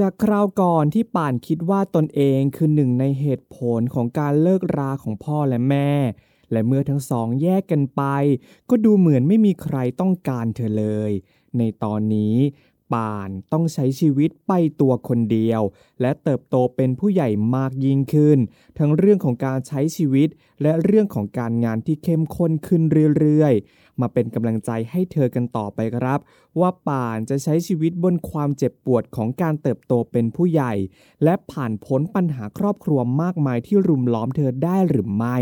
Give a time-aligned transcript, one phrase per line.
[0.00, 5.92] จากคราวก่อนที่ป่านคิดว่าตนเองคือหนึ่งในเหตุผลของการเลิกราของพ่อและแม่
[6.52, 8.02] และเมื่อทั้งสองแยกกันไป
[8.70, 11.12] ก็ดูเหมือนไม่มีใครต้องการเธอเลย
[11.58, 12.36] ในตอนนี้
[12.94, 15.62] ป่าน ต้องใช้ชีวิตไปตัวคนเดียว
[16.00, 18.38] และเติบโตเป็นผู้ใหญ่มากยิ่งขึ้น
[18.78, 20.28] ทั้งเรื่องของการใช้ชีวิต
[20.62, 22.82] และเรื่องของการงานที่เข้มข้นขึ้น
[23.18, 26.20] เรื่อยๆ มาเป็นกำลังใจให้เธอกันต่อไปครับ
[26.60, 30.74] ว่าป่านจะใช้ชีวิตบนความเจ็บปวดของการเติบโตเป็นผู้ใหญ่
[31.24, 35.38] และผ่านพ้นปัญหาครอบครัวมากมายที่รุมล้อมเธอได้หรือไม่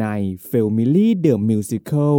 [0.00, 0.06] ใน
[0.50, 2.16] Family The Musical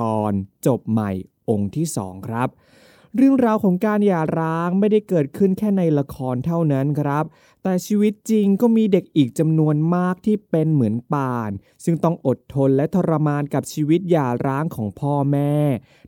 [0.00, 0.32] ตอน
[0.66, 1.10] จบใหม่
[1.50, 2.50] องค์ที่ 2 ครับ
[3.16, 7.24] เรื่องราวของการหย่าร้างไม่ได้เกิดขึ้นแค่ในละครเท่านั้นครับ
[7.62, 11.50] แต่ชีวิตจริงก็มีเด็กอีกจำนวนมากที่เป็นเหมือนป่าน
[11.84, 15.54] ซึ่งต้องอดทนและทรมานกับชีวิตหย่าร้างของพ่อแม่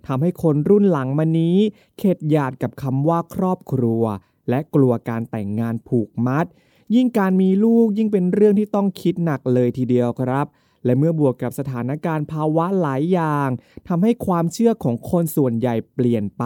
[0.06, 1.58] ทำให้คนรุ่นหลังมานี้
[1.98, 4.02] เข็ดหยาดกับคำว่าครอบครัว
[4.48, 6.46] และกลัวการแต่งงานผูกมัด
[6.94, 10.46] ยิ่งการมีลูกยิ่งเป็นเรื่องที่ต้องคิดหนักเลยทีเดียวครับ
[10.84, 13.48] และเมื่อบวกกับสถานการณ์ภาวะหลายอย่าง
[13.88, 16.44] ทำให้ความเชื่อของคนส่วนใหญ่เปลี่ยนไป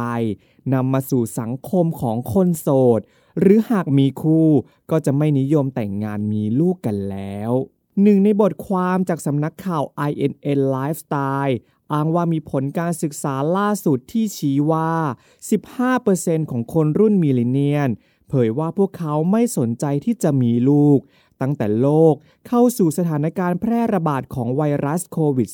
[0.75, 2.69] นำมาสู่สังคมของคนโส
[2.99, 3.01] ด
[3.41, 4.49] หรือหากมีคู่
[4.91, 7.53] ก็จะไม่นิยมแต่งงานมีลูกกันแล้ว
[8.03, 11.57] หนึ่งในบทความจากสำนักข่าว INN Lifestyle
[11.93, 14.93] อ้างว่ามีผลการศึกษาล่าสุดที่ชี้ว่า
[15.71, 17.91] 15%ของคนรุ่นมิลเลนเนียน
[18.29, 20.99] เผยว่าพวกเขาไม่สนใจที่จะมีลูก
[21.41, 22.15] ตั้งแต่โลก
[22.49, 25.49] เข้าสู่สถานการณ์แพร่ระบาดของไวรัสโควิด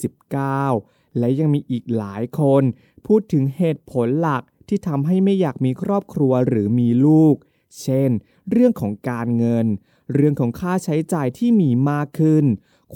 [0.57, 2.63] -19 และยังมีอีกหลายคน
[3.07, 7.37] พูดถึงเหตุผลหลักที่ทำให้ไม่อยากมีครอบครัวหรือมีลูก
[7.83, 8.11] เช่น
[8.51, 9.67] เรื่องของการเงิน
[10.15, 12.45] เรื่องของค่าใช้จ่ายที่มีมากขึ้น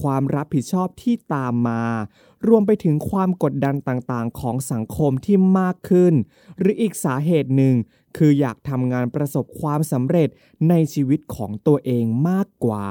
[0.01, 1.85] ความรับผิดชอบที่ตามมา
[2.49, 6.15] รวมไปถึงความกดดันต่างๆ ของสังคมที่มากขึ้น
[6.59, 7.75] หรืออีกสาเหตุหนึ่ง
[8.19, 10.29] คืออยากทำงานประสบความสำเร็จ
[10.69, 12.89] ในชีวิตของตัวเองมากกว่า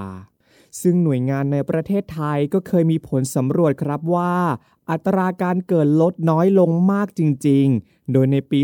[0.81, 4.35] ซึ่งหน่วยงานในประเทศไทยก็เคยมีผลสำรวจครับว่า
[4.89, 8.59] อัตราการเกิดลดน้อยลงมากจริง ๆ โดยในปี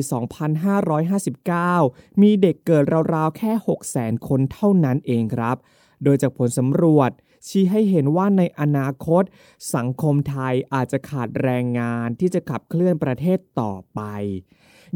[1.69, 3.51] 2559 มีเด็กเกิดราวๆ แค่
[3.89, 5.57] 600,000 คนเท่านั้นเองครับ
[6.03, 7.11] โดยจากผลสำรวจ
[7.47, 9.23] ชี้ให้เห็นว่าในอนาคต
[9.75, 14.01] สังคมไทยอาจจะขาดแรงงานที่จะขับเคลื่อนประเทศต่อไป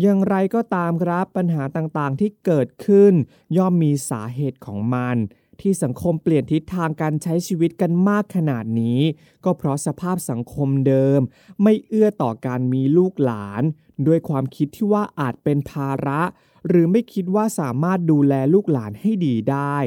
[0.02, 3.14] อย่างไรก็ตามครับปัญหาต่างๆที่เกิดขึ้น
[3.58, 5.18] ย่อมมีสาเหตุของมัน
[5.62, 9.02] ที่สังคมเปลี่ยนทิศทางการใช้ชีวิตกันมากขนาดนี้
[9.46, 11.20] ก็เพราะสภาพสังคมเดิม
[11.64, 13.64] ไม่เอื้อต่อการมีลูกหลาน
[14.08, 16.22] ด้วยความคิดที่ว่าอาจเป็นภาระ
[16.68, 19.78] หรือไม่คิดว่าสามารถดูแลลูกหลานให้ดีได้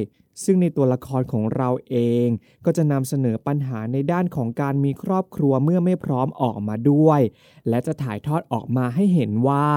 [0.45, 1.97] ซึ่งในตัวละครของเราเอ
[2.27, 2.29] ง
[2.65, 7.21] ก็จะนำเสนอปัญหาในด้านของการมีครอบครัวเมื่อไม่พร้อมออกมาด้วย
[7.69, 9.69] และจะถ่ายทอดออกมาให้เห็นว่า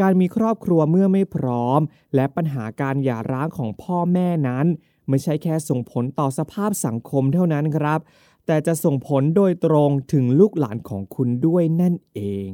[0.00, 1.80] การมีครอบครัวเมื่อไม่พร้อม
[2.14, 4.66] และปัญหาการหย่าร้างของพ่อแม่นั้น
[5.08, 8.00] ไม่ใช่แค่ส่งผลต่อสภาพสังคมเท่านั้นครับ
[8.46, 12.48] แต่จะส่งผลโดยตรงถึงลูกหลานของคุณด้วยนั่นเอง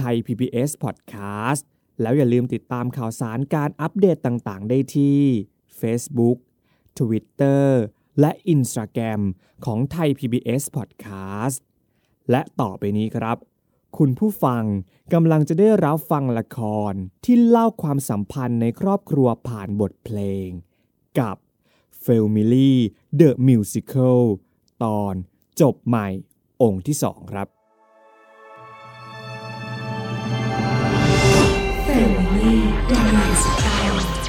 [0.00, 1.62] Thai PBS Podcast
[2.00, 5.20] แล้วอย่าลืมติดตามข่าวสารการอัปเดตต่างๆ ได้ที่
[5.80, 6.38] Facebook
[6.98, 7.66] Twitter
[8.20, 9.20] และ Instagram
[9.64, 11.58] ของ Thai PBS Podcast
[12.30, 13.36] และต่อไปนี้ครับ
[13.98, 14.64] คุณผู้ฟัง
[15.12, 16.58] กำลังจะได้รับฟังละค
[16.90, 16.92] ร
[17.24, 20.48] ที่เล่าความสัมพันธ์ในครอบครัวผ่านบทเพลง
[21.18, 21.36] กับ
[22.06, 22.70] Family
[23.20, 24.20] The Musical
[24.84, 25.14] ตอน
[25.60, 26.06] จบใหม่
[26.62, 27.46] องค์ที่สองครับ
[31.86, 32.56] Family
[32.90, 34.28] The Musical ค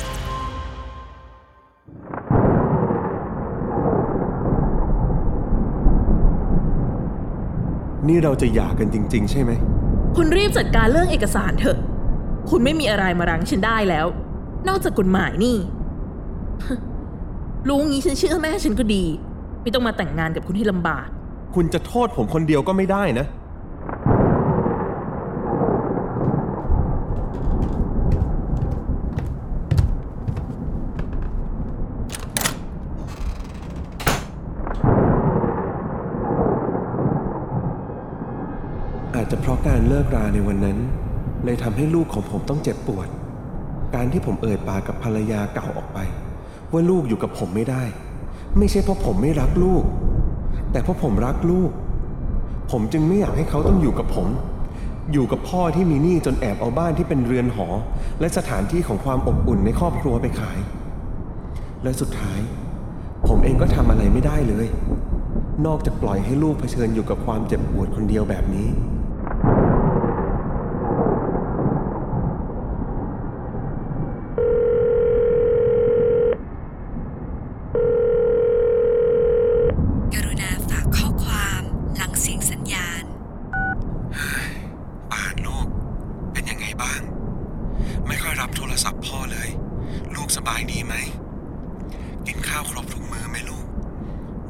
[8.07, 9.51] นี่เราจะหย่ากันจริง ๆ ใช่ไหม
[10.15, 11.77] คุณรีบจัดการเรื่องเอกสารเถอะ
[12.49, 14.07] คุณไม่มีอะไรมารั้งฉันได้แล้ว
[14.67, 15.57] นอกจากกฎหมายนี่
[17.67, 19.03] รู้งี้ฉันเชื่อแม่ฉันก็ดี
[19.61, 21.07] ไม่ต้องมาแต่งงานกับคุณที่ลำบาก
[21.55, 23.27] คุณจะโทษผมคนเดียวก็ไม่ได้นะ
[39.15, 40.77] อาจจะเพราะการเลิกราในวันนั้น
[41.43, 43.07] เลยทำให้ลูกของผมต้องเจ็บปวด
[43.95, 45.99] การที่ผมเอ่ยปากกับภรรยาเก่าออกไป
[46.73, 47.83] ว่าลูกอยู่กับผมไม่ได้
[48.57, 49.83] ไม่ใช่เพราะผมไม่รักลูก
[50.71, 51.71] แต่เพราะผมรักลูก
[52.71, 54.27] ผมจึงไม่อยากให้เขาต้องอยู่กับผม
[55.13, 57.67] อยู่กับพ่อที่มีหนี้จนแอบเอาบ้านที่เป็นเรือนหอ
[58.19, 60.59] และสถานที่ของความอบอุ่นในครอบครัวไปขาย
[61.83, 62.39] และสุดท้าย
[63.27, 64.67] ผมเองก็ทำอะไรไม่ได้เลย
[65.65, 68.69] นอกจากปล่อยให้ลูกเผชิญอยู่กับความเจ็บปวดคนเดียวแบบนี้
[80.13, 81.61] กรุณาฝากข้อความ
[81.95, 83.03] หลังเสียงสัญญาณ
[85.11, 85.67] ป่านลูก
[86.33, 87.01] เป็นยังไงบ้าง
[88.07, 89.49] ไม่ค่อยรับโทรศัพท์พ่อเลย
[90.15, 90.95] ลูกสบายดีไหม
[92.27, 93.65] กินข้าวครบทุกมื้อไหมลูก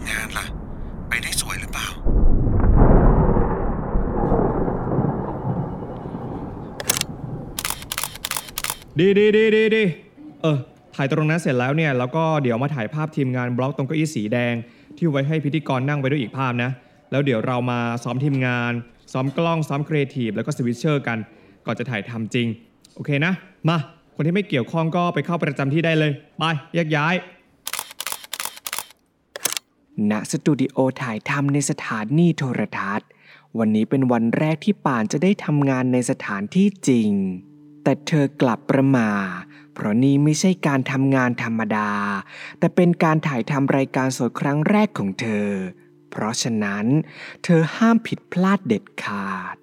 [0.10, 0.46] งานล่ะ
[1.08, 1.90] ไปได้สวยหรือเปล่า
[9.00, 9.84] ดีดีดีดีดี
[10.42, 10.58] เออ
[10.96, 14.54] ถ่ายตรงนั้นเสร็จแล้วเนี่ยแล้วก็เดี๋ยวมาถ่ายภาพทีมงานบล็อกตรงเก้าอี้สีแดง
[14.98, 16.72] ที่ไว้ให้พิธีกรนั่งไว้ด้วยอีกภาพนะ
[17.12, 18.74] แล้วเดี๋ยวเรามาซ้อมทีมงาน
[19.14, 21.18] ซ้อมกล้องซ้อมครีเอทีฟแล้วก็ switcher กัน
[21.66, 22.48] ก่อนจะถ่ายทำจริง
[22.96, 23.34] โอเคนะ
[23.70, 23.78] มา
[24.16, 26.44] คนที่ไม่เกี่ยวข้องก็ไปเข้าประจำที่ได้เลยไป
[26.76, 27.16] แยกย้าย
[30.12, 33.08] ณสตูดิโอถ่ายทำในสถานีโทรทัศน์
[33.60, 37.12] วันนี้เป็นวันแรกที่ป่านจะได้ทำงานในสถานที่จริง
[37.84, 39.10] แต่เธอกลับประมา
[39.74, 41.92] เพราะนี่ไม่ใช่การทำงานธรรมดา
[42.60, 45.50] แต่เป็นการถ่ายทำรายการสดครั้งแรกของเธอ
[46.12, 46.86] เพราะฉะนั้น
[47.44, 49.56] เธอห้ามผิดพลาดเด็ดขาด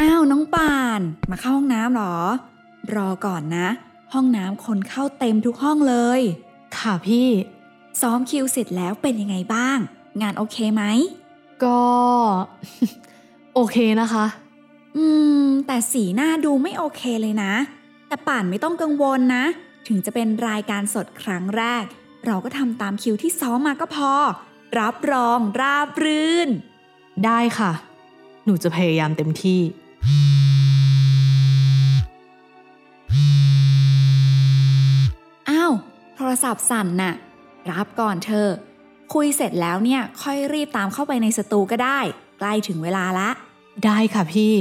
[0.00, 1.00] อ้าวน้องปาน
[1.30, 2.16] มาเข้าห้องน้ำเหรอ
[2.94, 3.68] รอก่อนนะ
[4.12, 6.22] ห้องน้ำคนเข้าเต็มทุกห้องเลย
[6.78, 7.28] ค่ะพี่
[8.00, 9.78] ซ้อมคิวเสร็จแล้วเป็นยังไงบ้าง
[10.22, 10.82] งานโอเคไหม
[11.64, 11.80] ก็
[13.54, 14.26] โอเคนะคะ
[14.96, 15.04] อื
[15.44, 17.52] ม แต่สีหน้าดูไม่โอเคเลยนะ
[18.08, 19.44] แต่ป่านไม่ต้องกังวลนะ
[19.88, 21.84] ถึงจะเป็นรายการสดครั้งแรก
[22.26, 24.12] เราก็ทำตามคิวที่ซ้อมมาก็พอ
[24.78, 26.48] รับรองราบรื่น
[27.24, 27.72] ได้ค่ะ
[28.44, 29.60] หนูจะพยายามเต็มที่
[36.30, 37.14] รศัพท์สั่นน่ะ
[37.70, 38.46] รับก่อนเธอ
[39.14, 41.98] คุยเสร็จแล้วเนี่ย ค่อยรีบตามเข้าไปในสตูก็ได้
[42.38, 43.30] ใกล้ถึงเวลาละ
[43.84, 44.54] ได้ค่ะพี่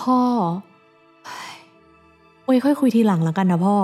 [0.00, 0.20] พ่อ
[1.26, 1.54] เฮ้ย
[2.44, 3.76] ไว้ค่อยคุยทีหลังแล้วกันนะพ่อ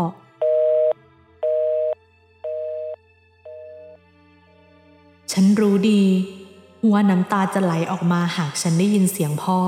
[5.32, 6.02] ฉันรู้ดี
[6.92, 9.58] ว่าน้ำตาจะไหลออกมาหากฉันได้ยินเสียงพ่อ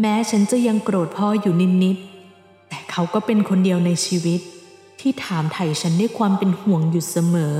[0.00, 4.40] แม้ฉันจะยังโกรธพ่ออยู่นิดๆ แต่เขาก็เป็นคนเดียวในชีวิต
[5.00, 7.56] ที่ถามไถ่ฉันด้วยความเป็นห่วงอยู่เสมอ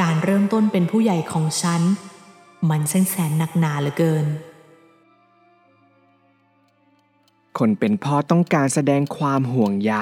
[0.00, 1.82] การเริ่มต้นเป็นผู้ใหญ่ของฉัน
[2.68, 4.26] มันแสนแสนหนักหนาเหลือเกิน
[7.58, 9.94] คนเป็นพ่อต้องการแสดงความห่วงใย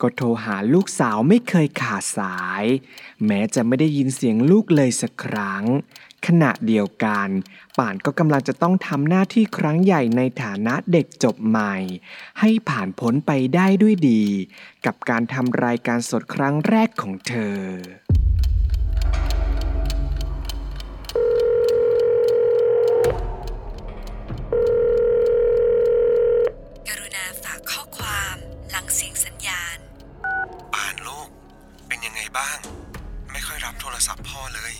[0.00, 2.64] ก็โทรหาลูกสาวไม่เคยขาดสาย
[3.26, 5.64] แม้จะไม่ได้ยินเสียงลูกเลยสักครั้ง
[6.26, 7.28] ขณะเดียวกัน
[7.78, 11.74] ป่านก็กำลังจะต้องทำหน้าที่ครั้งใหญ่ในฐานะเด็กจบใหม่
[12.40, 14.24] ให้ผ่านพ้นไปได้ด้วยดี
[14.86, 17.60] กับการทำรายการสดครั้งแรกของเธอ
[26.88, 28.36] กรุณาฝากข้อความ
[28.70, 29.78] หลังเสียงสัญญาณ
[30.74, 31.28] ป่านลูก
[31.88, 32.58] เป็นยังไงบ้าง
[33.32, 34.74] ไม่ค่อยรับโทรศัพท์พ่อเลย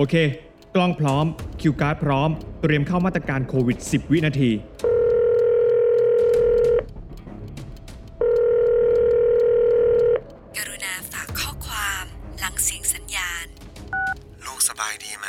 [0.00, 0.16] โอเค
[0.74, 1.26] กล้องพร้อม
[1.60, 2.30] คิวการ์ดพร้อม
[2.62, 4.50] เตรียมเข้ามาตรการโควิด 10 วินาที
[10.56, 12.04] กรุณาฝากข้อความ
[12.40, 13.44] หลังเสียงสัญญาณ
[14.46, 15.26] ลูกสบายดีไหม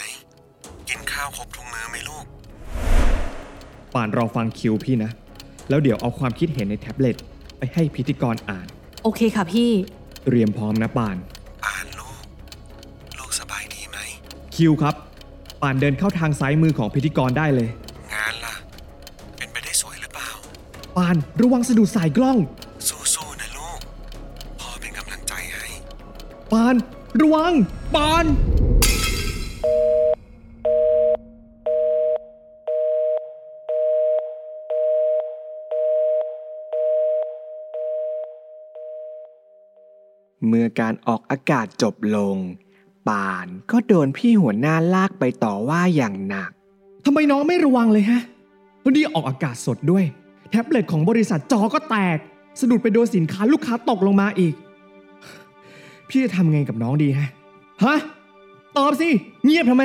[0.88, 2.25] กินข้าวครบทุกมื้อไหมลูก
[3.93, 5.11] ป่านรอฟังคิวพี่นะ
[5.69, 7.15] แล้วเดี๋ยวเอาความคิดเห็นในแท็บเล็ต
[7.57, 8.67] ไปให้พิธีกรอ่าน
[9.03, 9.69] โอเคค่ะพี่
[10.25, 11.17] เตรียมพร้อมนะป่าน
[14.59, 14.95] คิวครับ
[15.61, 17.69] ป่านเดินเข้าทางซ้ายมือของพิธีกรได้เลย
[18.13, 18.53] งานล่ะ
[19.37, 20.29] เป็นไปได้สวยหรือเปล่า
[20.97, 22.37] ป่านระวังสะดุดสายกล้อง
[22.87, 23.79] สู้ๆนะลูก
[24.59, 25.67] พ่อเป็นกำลังใจให้
[26.51, 26.75] ปาน
[27.19, 27.53] ระวัง
[27.95, 28.25] ปาน
[40.47, 42.37] เมื่อการออกอากาศจบลง
[43.09, 46.49] ปานก็โดนพี่หัวหน้าลากไปต่อว่าอย่างหนัก
[47.05, 48.21] ทำไมน้องไม่ระวังเลยฮะ
[48.83, 50.03] วันนี้ออกอากาศสดด้วย
[50.49, 52.17] แท็บเล็ตของบริษัทจอก็แตก
[52.59, 54.53] สะดุดไปโดนสินค้าลูกค้าตกลงมาอีก
[56.09, 57.27] พี่จะทำไงกับน้องดีฮะ
[57.83, 57.95] ฮะ
[58.77, 59.09] ตอบสิ
[59.45, 59.83] เงียบทำไม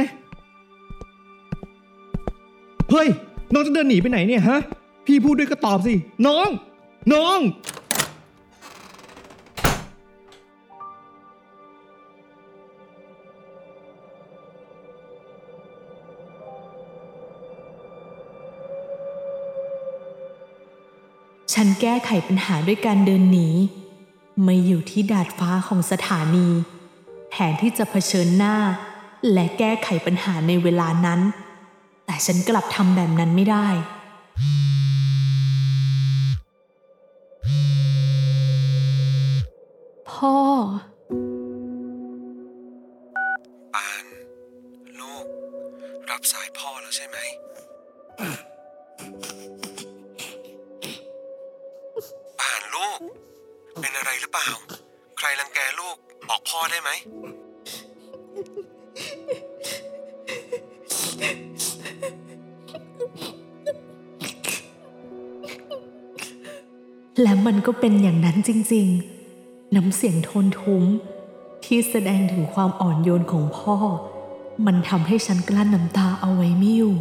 [2.90, 3.08] เฮ้ย
[3.52, 4.58] น้องจะเดินหนีไปไหนเนี่ยฮะ
[5.06, 5.94] พี่พูดด้วยก็ตอบสิ
[6.26, 6.48] น้อง
[7.14, 7.38] น้อง
[21.54, 23.48] ฉันแก้ไขปัญหาด้วยการเดินหนี
[24.46, 26.48] มาอยู่ที่ดาดฟ้าของสถานี
[27.30, 28.56] แทนที่จะเผชิญหน้า
[29.32, 31.20] และแก้ไขปัญหาในเวลานั้น
[32.06, 33.68] แต่ฉันกลับทำแบบนั้นไม่ได้
[67.22, 70.84] และมันก็เป็นอย่างนั้นจริงๆ น้ำเสียงโทนทุ้ม
[71.64, 73.76] ที่แสดงถึงความอ่อนโยนของพ่อ
[74.66, 76.96] มันทำให้ฉันกลั้นน้ำตาเอาไว้ไม่อยู่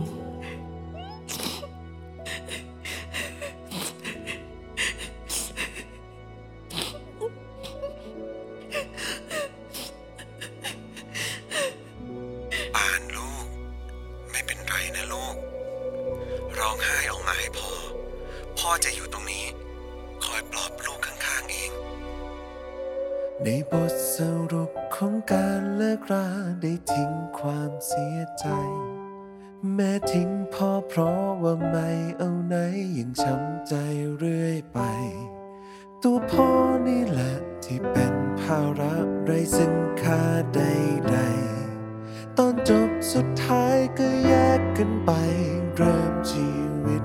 [27.53, 28.47] ความเสียใจ
[29.73, 32.55] แม้ทิ้งพ่อเพราะว่าไม่เอาไหน
[32.97, 33.73] ยังช้ำใจ
[34.17, 34.79] เรื่อยไป
[36.03, 36.49] ตัวพ่อ
[36.87, 38.95] นี่แหละที่เป็นภาระ
[39.25, 40.23] ไรซึ่งค่า
[40.55, 45.11] ใดๆ ตอนจบสุดท้ายก็แยกกันไป
[45.75, 46.49] เริ่มชี
[46.85, 47.02] วิต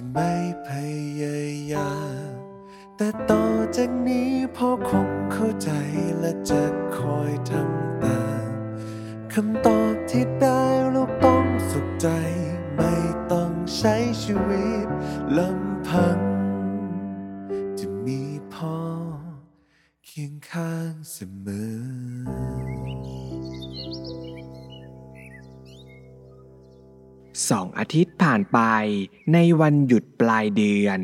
[0.00, 0.34] จึงไม่
[0.68, 0.70] พ
[1.22, 1.94] ยายา
[2.28, 2.30] ม
[2.96, 3.44] แต่ต่อ
[3.76, 5.70] จากนี้พ่อคงเข้าใจ
[6.18, 6.62] และจะ
[6.98, 8.48] คอยทำตาม
[9.32, 10.62] คำตอบที่ได้
[10.94, 12.08] ลูกต้องสุขใจ
[12.76, 12.94] ไม่
[13.32, 14.86] ต้องใช้ชีวิต
[15.38, 16.18] ลำพัง
[17.78, 18.22] จะมี
[18.54, 18.78] พ่อ
[20.04, 21.48] เคียงข้างเสม
[22.04, 22.07] อ
[27.50, 28.58] สองอาทิตย์ผ่านไป
[29.32, 30.98] ในวันหยุดปลายเดือน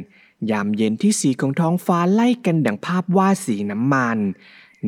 [0.50, 4.18] ยามเย็นที่สีของท้องฟ้าไล่กันดังภาพวาดสีน้ำมัน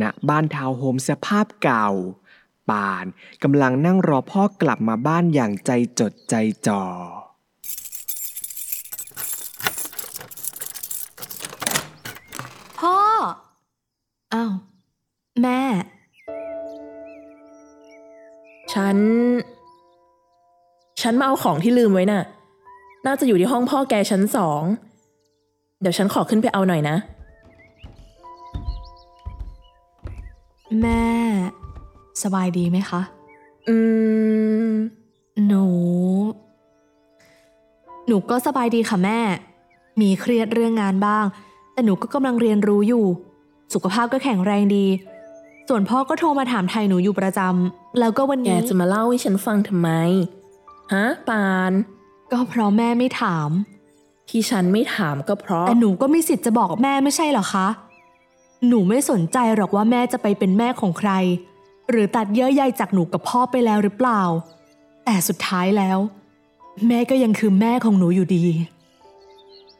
[0.00, 1.88] ณบ้านทาวน์โฮมสภาพเก่า
[2.70, 3.04] ป่าน
[3.42, 5.70] กำลังนั่งรอพ่อกลับมาบ้านอย่างใจ
[6.00, 6.34] จดใจ
[6.66, 6.82] จ่อ
[12.78, 12.96] พ่อ
[14.34, 14.52] อ้าว
[15.40, 15.62] แม่
[18.72, 18.98] ฉัน
[21.06, 22.22] ฉฉันมาเอาของที่ลืมไว้น่ะ
[23.06, 24.62] น่าจะอยู่ที่ห้องพ่อแกชั้นสอง
[25.80, 26.96] เดี๋ยวฉันขอขึ้นไปเอาหน่อยนะ
[30.82, 31.06] แม่
[32.22, 33.00] สบายดีไหมคะ
[33.68, 33.76] อื
[34.68, 34.70] ม
[35.46, 35.64] หนู
[38.06, 39.20] หนูก็สบายดีค่ะแม่
[40.00, 41.24] มีเครียดเรื่องงานบ้าง
[41.72, 43.04] แต่หนูก็กำลังเรียนรู้อยู่
[43.74, 44.86] สุขภาพก็แข็งแรงดี
[45.68, 49.90] ส่วนพ่อก็โทรมาถามไทยหนูอยู่ประจำแล้วก็วันแกนี้จะมาเล่าให้ฉันฟังทำไม
[50.92, 51.72] ฮะปาน
[52.32, 53.50] ก็เพราะแม่ไม่ถาม
[54.28, 57.68] ที่ฉันไม่ถามก็เพราะ แต่หนูก็มีสิทธิ์จะบอกแม่ไม่ใช่เหรอคะ
[58.68, 61.12] หนูไม่สนใจหรอกว่าแม่จะไปเป็นแม่ของใคร
[61.90, 64.22] หรือตัดเยื่อใยจากหนูกับพ่อไปแล้วหรือเปล่า
[65.04, 65.98] แต่สุดท้ายแล้ว
[66.88, 68.44] แม่ก็ยังคือแม่ของหนูอยู่ดี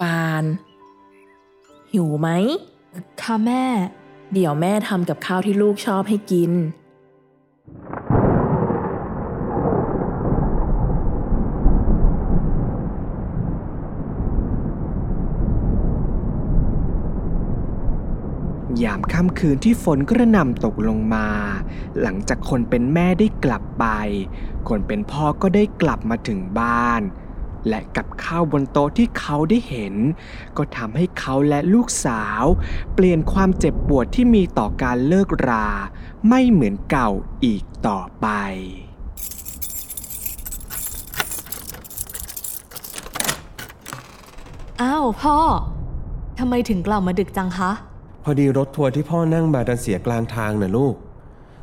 [0.00, 0.44] ปาน
[1.92, 2.28] หิวไหม
[3.20, 3.64] ค่ะแม่
[4.32, 6.52] เดี๋ยวแม่ทำกับข้าวที่ลูกชอบให้กิน
[18.83, 21.28] ยามค่ำคืนที่ฝนกระหน่ำตกลงมา
[22.00, 23.87] หลังจากคนเป็นแม่ได้กลับไป
[24.68, 27.02] คนเป็นพ่อก็ได้กลับมาถึงบ้าน
[27.68, 29.95] และกับข้าวบนโต๊ะที่เขาได้เห็น
[30.56, 32.45] ก็ทำให้เขาและลูกสาว
[32.95, 35.68] เปลี่ยนความเจ็บปวดที่มีต่อการเลิกรา
[36.28, 37.11] ไม่เหมือนเก่า
[37.45, 38.28] อีกต่อไป
[44.83, 45.37] อ้าวพ่อ
[46.38, 47.71] ทำไมถึงกลับมาดึกจังคะ
[48.28, 50.95] พอดีรถทัวร์ที่พ่อนั่งมาดันเสียกลางทางน่ะลูก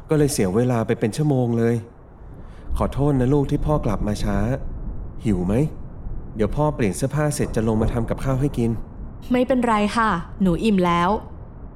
[0.10, 1.76] ก็เลยเสียเวลาไปเป็นชั่วโมงเลย
[2.78, 4.38] ขอโทษนะลูกที่พ่อกลับมาช้า
[5.26, 5.54] หิวไหม
[6.36, 8.72] เดี๋ยวพ่อเปลี่ยนเสื้อผ้าเสร็จจะลงมาทำกับข้าวให้กิน
[9.32, 10.10] ไม่เป็นไรค่ะ
[10.42, 11.10] หนูอิ่มแล้ว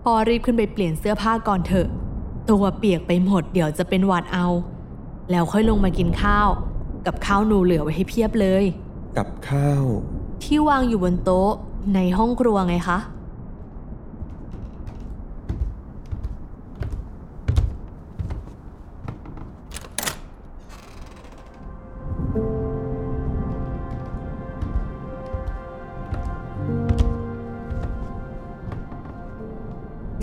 [0.04, 1.88] พ่อรีบขึ้นไปเปลี่ยนเสื้อผ้าก่อนเถอะ
[2.50, 4.48] ตัวเปียกไปหมดเดี๋ยวจะเป็นหวัดเอา
[5.32, 6.48] แล้วค่อยลงมากินข้าว
[7.06, 8.64] กับข้าวหนูเหลือไว้ให้เพียบเลย
[9.18, 9.84] กับข้าว
[10.44, 11.52] ที่วางอยู่บนโต๊ะ
[11.96, 13.00] ในห้องครัวไงคะ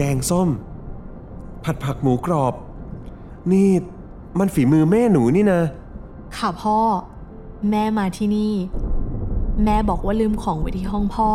[0.07, 0.49] แกงส้ม
[1.64, 2.55] ผัดผักหมูกรอบ
[3.53, 3.69] นี่
[4.38, 5.62] มันฝีมือแม่หนูนี่นะ
[6.37, 6.79] ค่ะพ่อ
[7.71, 8.53] แม่มาที่นี่
[9.64, 11.31] แม่บอกว่าลืมของไว้ที่ห้องพ่อ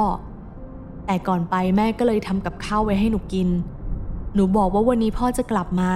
[1.05, 3.49] แต่ก่อนไปแม่ก็เลยทำกับข้าวไว้ให้หนูกิน
[4.33, 5.91] หนูบอกว่าวันนี้พ่อจะกลับมา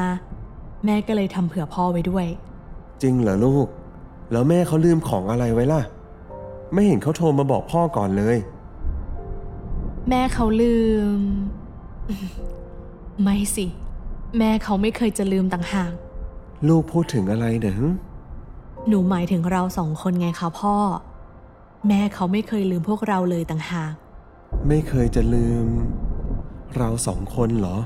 [0.86, 2.26] แม่ก็เลยทำเผื่อพ่อไว้ด้วย
[3.02, 3.68] จริงเหรอลูก
[4.32, 5.82] แล้วแม่เขาลืมของอะไรไว้ล่ะ
[6.74, 8.38] ไม่เห็นเขาโทรมาบอกพ่อก่อนเลย
[10.10, 10.78] แม่เขาลื
[11.18, 11.20] ม
[13.22, 13.66] ไม่สิ
[14.38, 15.94] แม่เขาไม่เคยจะลืมต่างหาก
[16.68, 17.76] ลูกพูดถึงอะไรเนะ
[18.88, 20.76] หนูหมายถึงเราสองคนไงคะพ่อ
[21.88, 23.94] แม่เขาไม่เคยลืมพวกเราเลยต่างหาก
[24.68, 25.66] ไม่เคยจะลืม
[26.78, 27.78] เราสองคนเหรอ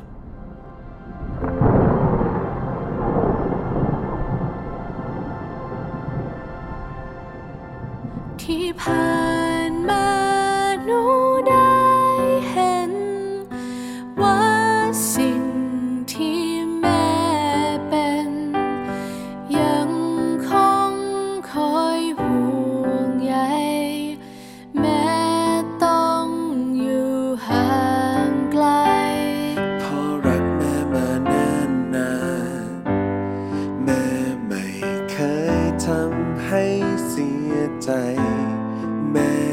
[37.11, 37.89] เสียใจ
[39.11, 39.46] แม่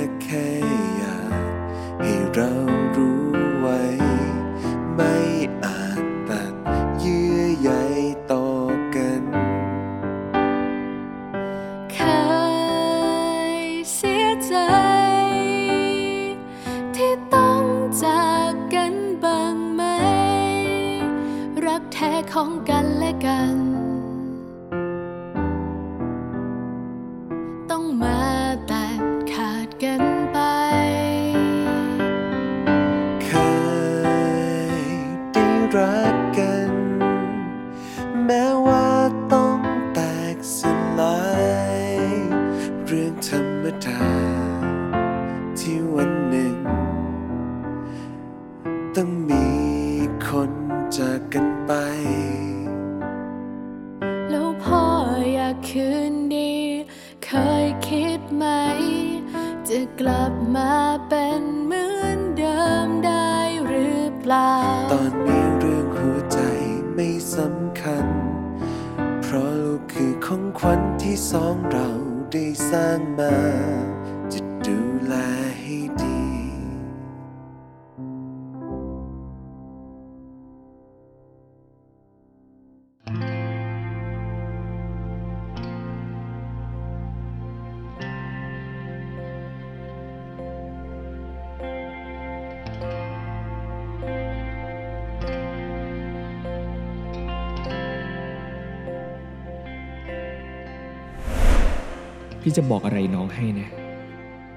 [102.47, 103.69] พี่จะบอกอะไรน้องให้นะ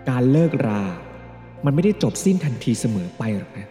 [0.09, 0.81] การเลิกรา
[1.65, 3.67] มันไม่ได้จบสิ้นทันทีเสมอไปหรอกนะ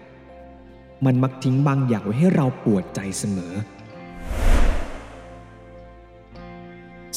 [1.07, 3.53] มันมักทิ้งบางอย่างไว้ให้เราปวดใจเสมอ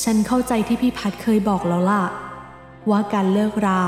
[0.04, 2.04] ฉันเข้าใจที่พี่พัดเคยบอกแล้วล่ะ
[2.90, 3.82] ว่าการเลิกรา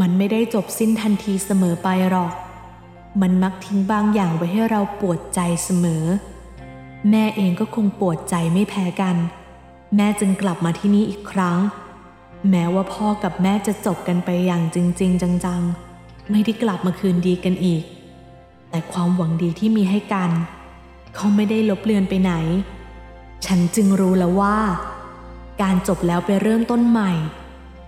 [0.00, 2.32] มันไม่ได้จบสิ้นทันทีเสมอไปหรอก
[3.20, 6.04] มันมักทิ้งบางอย่างไว้ให้เราปวดใจเสมอ
[7.10, 9.16] แม่เองก็คงปวดใจไม่แพ้กัน
[9.96, 11.58] แม่จึงกลับมาที่นี่อีกครั้ง
[12.50, 17.82] แม้ว่าพ่อกับแม่จะจบกันไปอย่างจริง ๆ จังๆ ไม่ได้กลับมาคืนดีกันอีก
[18.70, 20.30] แต่ความหวังดีที่มีให้กัน
[21.14, 22.32] เขาไม่ได้ลบเลือนไปไหน
[23.46, 24.58] ฉันจึงรู้แล้วว่า
[25.62, 27.12] การจบแล้วไปเริ่มต้นใหม่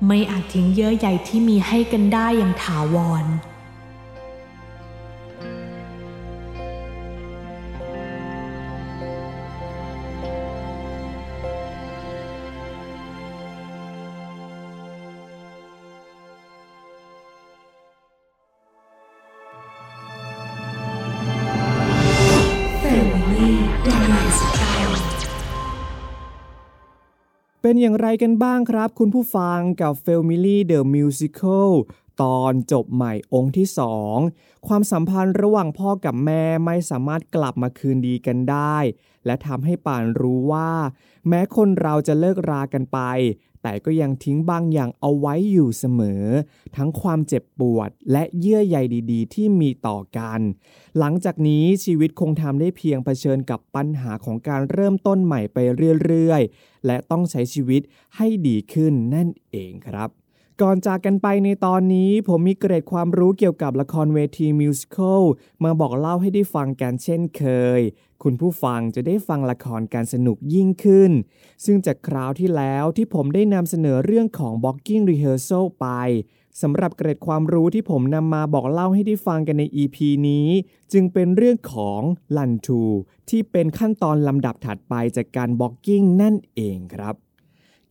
[0.06, 3.24] ไม่อาจทิ้งเยื่อใยที่มีให้กันได้อย่างถาวร
[27.70, 31.70] เป็นอย่างไรกันบ้างครับ คุณผู้ฟังกับ Family The Musical
[32.22, 34.16] ตอนจบใหม่องค์ที่สอง
[34.66, 38.76] ความสัมพันธ์ระหว่างพ่อกับแม่ไม่สามารถกลับมาคืนดีกันได้
[39.26, 40.70] และทำให้ป่านรู้ว่า
[41.28, 42.98] แม้คนเราจะเลิกรากันไป
[43.62, 46.24] แต่ก็ยังทิ้งบางอย่างเอาไว้อยู่เสมอ
[46.76, 48.76] ทั้งความเจ็บปวดและเยื่อใย
[49.12, 50.40] ดีๆ ที่มีต่อกัน
[50.98, 55.58] หลังจากนี้ชีวิตคงทำได้เพียงเผชิญกับปัญหาของการเริ่มต้นใหม่ไป
[56.04, 57.82] เรื่อยๆ และต้องใช้ชีวิต
[58.16, 60.19] ให้ดีขึ้นนั่นเองครับ
[60.64, 65.22] ก่อนจากกันไปในตอนนี้ผมมีเกร็ดความรู้เกี่ยวกับละครเวทีมิวสิควล
[65.64, 67.44] มาบอกเล่าให้ได้ฟังกันเช่นเค
[67.78, 67.80] ย
[68.22, 71.12] คุณผู้ฟังจะได้ฟังละครการสนุกยิ่งขึ้น
[71.64, 75.86] ซึ่งจากคราวที่แล้วที่ผมได้นำเสนอเรื่องของ Blocking Rehearsal ไป
[76.62, 79.96] สำหรับเกร็ดความรู้ที่ผมนำมาบอกเล่าให้ได้ฟังกันใน EP
[80.28, 80.48] นี้
[80.92, 82.00] จึงเป็นเรื่องของ
[82.36, 82.82] ลันทู
[83.30, 87.16] ที่เป็นขั้นตอนลำดับถัดไปจากการ Blocking นั่นเองครับ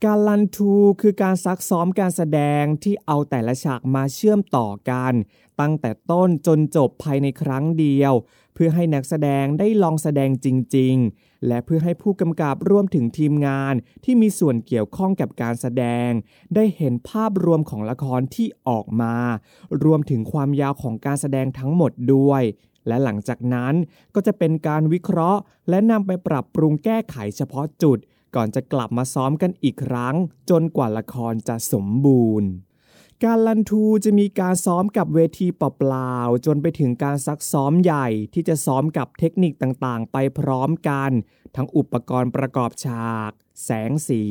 [0.05, 5.13] การลันทูคือการซักซ้อมการแสดงที่เอาแต่ละฉากมาเชื่อมต่อกัน
[5.59, 8.13] ตั้งแต่ต้นจนจบภายในครั้งเดียว
[8.53, 16.09] เพื่อให้นักแสดงได้ลองแสดงจริง ๆ และเพื่อให้ผู้กำกับร่วมถึงทีมงานที่มีส่วนเกี่ยวข้องกับการแสดง
[16.55, 19.15] ได้เห็นภาพรวมของละครที่ออกมา
[19.83, 22.43] รวมถึงความยาวของการแสดงทั้งหมดด้วย
[22.87, 23.73] และหลังจากนั้น
[24.15, 27.99] ก็จะเป็นการวิเคราะห์ และนำไปปรับปรุงแก้ไขเฉพาะจุด
[28.35, 30.15] ก่อนจะกลับมาซ้อมกันอีกครั้ง
[30.49, 32.49] จนกว่าละครจะสมบูรณ์
[33.23, 41.11] การลันทูจะมีการซ้อมกับเวทีเปล่าๆจนไปถึงการซักซ้อมใหญ่ที่จะซ้อมกับเทคนิคต่างๆ ไปพร้อมกัน
[41.55, 43.31] ทั้งอุปกรณ์ประกอบฉาก
[43.65, 44.23] แสงสี